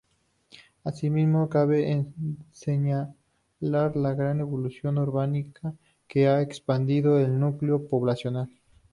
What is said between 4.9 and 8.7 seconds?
urbanística que ha expandido el núcleo poblacional.